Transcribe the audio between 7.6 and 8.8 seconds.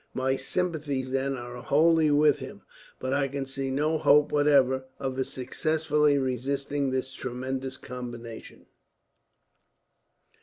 combination."